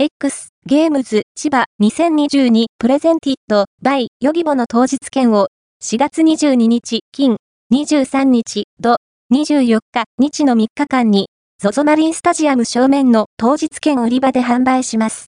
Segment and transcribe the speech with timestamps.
[0.00, 5.48] X ゲームズ千葉2022プレゼンティットバイヨギボの当日券を
[5.82, 7.36] 4月22日金
[7.72, 8.98] 23日土
[9.34, 11.30] 24日日の3日間に
[11.60, 15.26] ZOZO マリンスタジアム正面の当日券売り場で販売します。